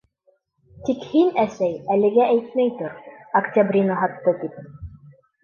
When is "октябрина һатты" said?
3.43-4.35